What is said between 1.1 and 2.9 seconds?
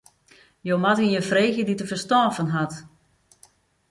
freegje dy't dêr ferstân fan hat.